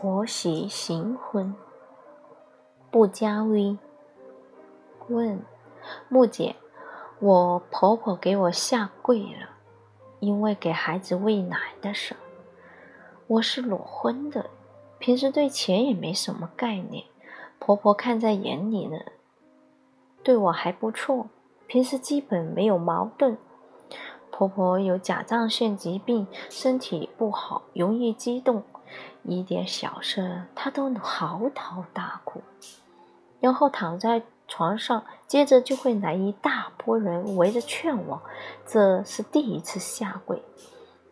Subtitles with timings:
[0.00, 1.56] 婆媳行婚，
[2.88, 3.76] 不加微。
[5.08, 5.42] 问
[6.08, 6.54] 木姐
[7.18, 9.56] ：“我婆婆给我下跪了，
[10.20, 12.14] 因为给孩子喂奶的事。
[13.26, 14.48] 我是裸婚的，
[15.00, 17.06] 平时对钱也没什么概念，
[17.58, 18.98] 婆婆看在眼里呢，
[20.22, 21.26] 对我还不错，
[21.66, 23.36] 平时基本没有矛盾。
[24.30, 28.62] 婆婆有甲状腺疾病，身体不好，容易激动。”
[29.22, 32.42] 一点小事，他都嚎啕大哭，
[33.40, 38.22] 然后躺在床上，接着就会来一大波人围着劝我。
[38.66, 40.42] 这是第一次下跪，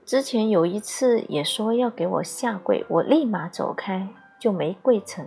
[0.05, 5.27] 之前有一次也说要给我下跪，我立马走开，就没跪成。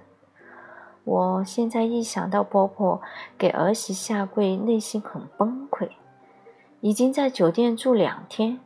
[1.04, 3.02] 我现在一想到婆婆
[3.38, 5.90] 给儿媳下跪，内心很崩溃。
[6.82, 8.60] 已经在酒店住两天，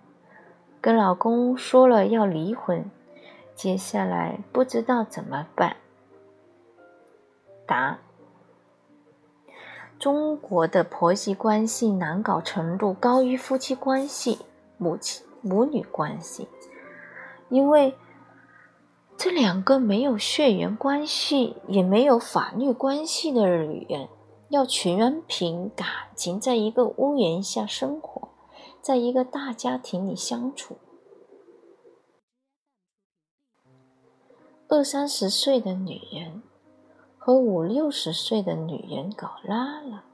[0.80, 2.92] 跟老公说了要离婚。
[3.56, 5.78] 接下来不知道怎么办。
[7.66, 8.00] 答：
[9.98, 14.40] 中国的婆媳关系难搞程度高于夫妻关系、
[14.78, 16.48] 母亲母女关系，
[17.50, 17.96] 因为
[19.16, 24.10] 这两个没有血缘关系也没有法律关系的女人，
[24.50, 28.30] 要全凭感情在一个屋檐下生活，
[28.82, 30.78] 在一个大家庭里相处。
[34.76, 36.42] 二三十岁的女人
[37.20, 40.06] 和五六十岁的女人搞拉了，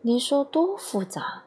[0.00, 1.42] 你说多复杂？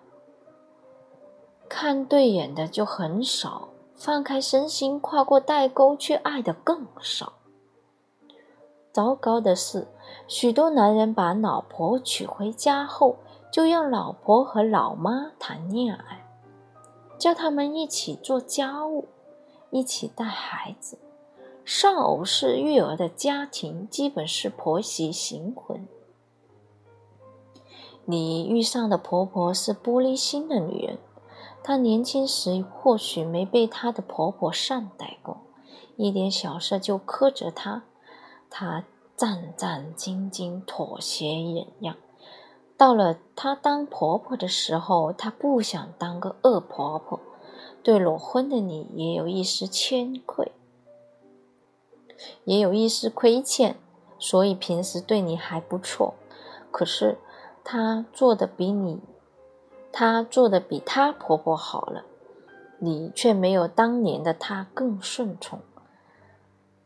[1.68, 7.34] 看对眼的就很少，放开身心跨过代沟去爱的更少。
[8.92, 9.88] 糟糕的是，
[10.28, 13.16] 许多男人把老婆娶回家后，
[13.52, 16.30] 就让老婆和老妈谈恋爱，
[17.18, 19.08] 叫他们一起做家务，
[19.72, 21.00] 一起带孩子。
[21.66, 25.88] 丧偶式育儿的家庭基本是婆媳行婚。
[28.06, 30.98] 你遇上的婆婆是玻璃心的女人，
[31.64, 35.38] 她年轻时或许没被她的婆婆善待过，
[35.96, 37.84] 一点小事就苛责她，
[38.50, 38.84] 她
[39.16, 41.96] 战战兢兢、妥协忍让。
[42.76, 47.20] 到了她当婆婆的时候，她不想当个恶婆婆，
[47.84, 50.52] 对裸婚的你也有一丝谦愧。
[52.44, 53.78] 也有一丝亏欠，
[54.20, 56.14] 所以平时对你还不错。
[56.72, 57.18] 可是
[57.64, 59.00] 她做的比你，
[59.92, 62.06] 她做的比她婆婆好了，
[62.80, 65.60] 你却没有当年的她更顺从。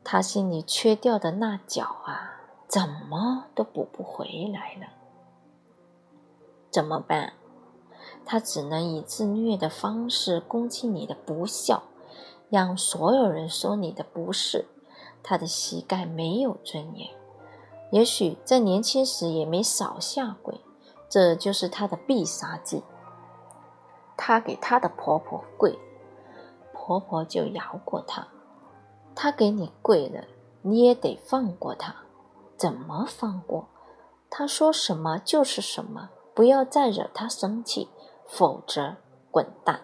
[0.03, 4.87] 她心里缺掉的那角啊，怎么都补不回来了。
[6.69, 7.33] 怎么办？
[8.23, 11.83] 她只能以自虐的方式攻击你的不孝，
[12.49, 14.65] 让所有人说你的不是。
[15.27, 17.09] 他的膝盖没有尊严，
[17.89, 20.61] 也许在年轻时也没少下跪，
[21.09, 22.83] 这就是他的必杀技。
[24.15, 25.79] 他给他的婆婆跪，
[26.73, 28.27] 婆婆就饶过他。
[29.15, 30.25] 他给你跪了，
[30.61, 31.95] 你也得放过他。
[32.55, 33.67] 怎么放过？
[34.29, 37.89] 他说什么就是什么，不要再惹他生气，
[38.27, 38.97] 否则
[39.31, 39.81] 滚蛋。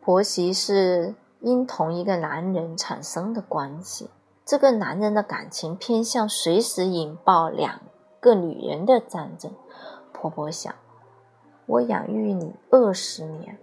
[0.00, 1.14] 婆媳是。
[1.40, 4.10] 因同一个男人产生的关系，
[4.44, 7.80] 这个男人的感情偏向随时引爆两
[8.20, 9.50] 个女人的战争。
[10.12, 10.74] 婆婆想，
[11.64, 13.58] 我养育你二十年，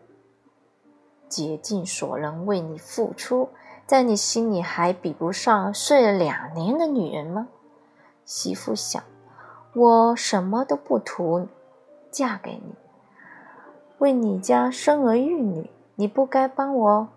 [1.30, 3.50] 竭尽所能为你付出，
[3.86, 7.48] 在你心里还比不上睡了两年的女人吗？
[8.26, 9.04] 媳妇想，
[9.76, 11.48] 我什么都不图，
[12.10, 12.74] 嫁给你，
[14.00, 17.10] 为你家生儿育女，你不该帮我。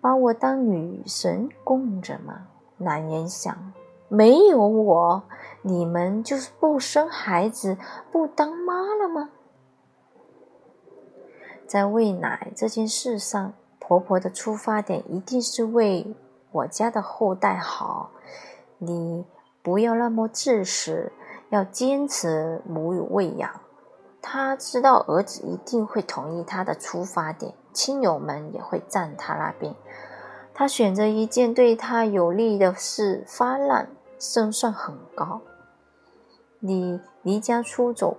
[0.00, 2.46] 把我当女神供着吗？
[2.76, 3.72] 男人想，
[4.08, 5.22] 没有我，
[5.62, 7.76] 你们就是不生孩子、
[8.12, 9.30] 不当妈了吗？
[11.66, 16.14] 在喂奶这件事上，婆婆的出发点一定是为
[16.52, 18.10] 我家的后代好。
[18.78, 19.26] 你
[19.62, 21.12] 不要那么自私，
[21.50, 23.50] 要坚持母乳喂养。
[24.22, 27.52] 她知道儿子一定会同意她的出发点。
[27.78, 29.72] 亲友们也会站他那边。
[30.52, 33.88] 他选择一件对他有利的事发难，
[34.18, 35.42] 胜算很高。
[36.58, 38.16] 你离家出走，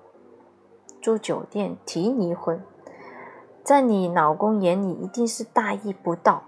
[1.01, 2.63] 住酒店，提离婚，
[3.61, 6.43] 在你老公眼里一定是大逆不道。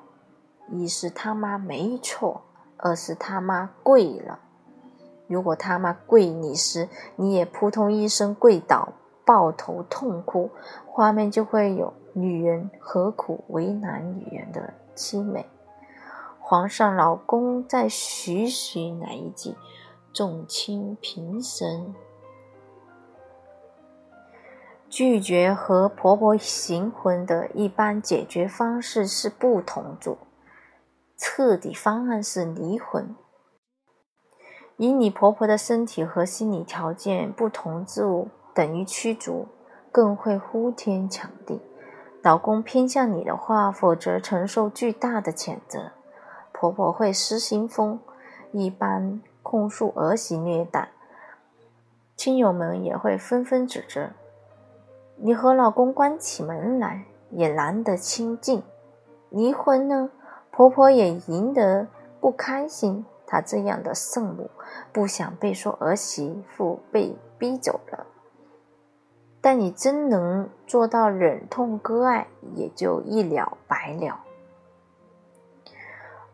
[0.69, 2.43] 一是他妈没错，
[2.77, 4.39] 二是他妈跪了。
[5.27, 6.87] 如果他妈跪你时，
[7.17, 8.93] 你也扑通一声跪倒，
[9.25, 10.49] 抱头痛哭，
[10.85, 11.93] 画面就会有。
[12.13, 15.45] 女人何苦为难女人的凄美，
[16.39, 19.55] 皇上老公在徐徐来一句
[20.11, 21.95] ：“众卿平身。”
[24.89, 30.17] 拒绝和婆婆行婚的一般解决方式是不同住，
[31.15, 33.15] 彻底方案是离婚。
[34.75, 39.47] 以你婆婆的身体和心理条件不同住等于驱逐，
[39.93, 41.61] 更会呼天抢地。
[42.23, 45.91] 老公偏向你的话，否则承受巨大的谴责。
[46.51, 48.00] 婆婆会失心疯，
[48.51, 50.89] 一般控诉儿媳虐待，
[52.15, 54.09] 亲友们也会纷纷指责。
[55.15, 58.62] 你和老公关起门来也难得清静，
[59.29, 60.12] 离婚呢，
[60.51, 61.88] 婆婆也赢得
[62.19, 63.03] 不开心。
[63.25, 64.51] 她这样的圣母，
[64.91, 68.06] 不想被说儿媳妇被逼走了。
[69.41, 74.21] 但你真能做到忍痛割爱，也就一了百了。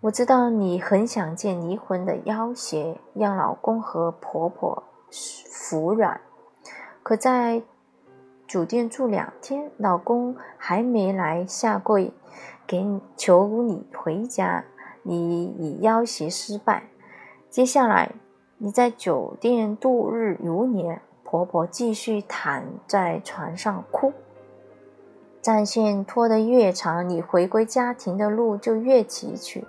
[0.02, 6.22] 我知道你很想见离婚的要挟，让老公和婆婆服软，
[7.02, 7.64] 可在。
[8.48, 12.14] 酒店住两天，老公还没来下跪，
[12.66, 14.64] 给你求你回家，
[15.04, 16.84] 你已要挟失败。
[17.50, 18.14] 接下来
[18.58, 24.14] 你在酒店度日如年，婆婆继续躺在床上哭。
[25.42, 29.66] 战线拖得越长，你回归家庭的路就越崎岖，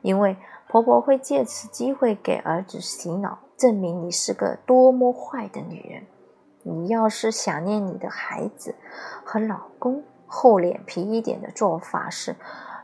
[0.00, 0.36] 因为
[0.68, 6.06] 婆婆会借此机会给儿子洗脑，证明你是个多么坏的女人。
[6.62, 8.74] 你要是想念你的孩子
[9.22, 12.34] 和老公，厚脸皮一点的做法是，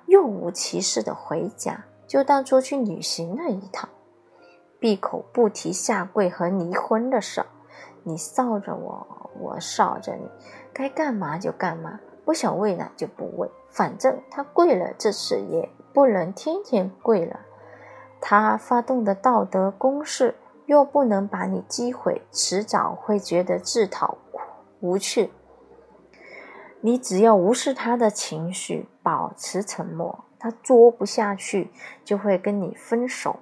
[0.07, 3.89] 若无其事的回家，就当出去旅行了一趟，
[4.79, 7.47] 闭口不提下跪和离婚的事儿。
[8.05, 10.29] 你臊着我，我臊着你，
[10.73, 17.41] 该干嘛就干嘛，不想喂奶就不喂，反正他跪了，这次也不能天天跪了。
[18.21, 20.35] 他发动的道德攻势。
[20.67, 24.17] 又不能把你击毁，迟早会觉得自讨
[24.81, 25.33] 无趣。
[26.81, 31.73] 你只要无视他的情绪，保持沉默，他作不下去
[32.05, 33.41] 就会跟你分手。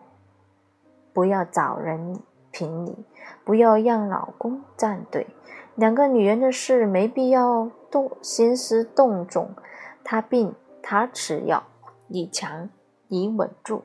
[1.13, 3.05] 不要找人评理，
[3.45, 5.27] 不要让老公站队。
[5.75, 9.55] 两个女人的事没必要动兴师动众。
[10.05, 11.63] 他病，他吃药，
[12.09, 12.69] 你强，
[13.09, 13.83] 你稳住。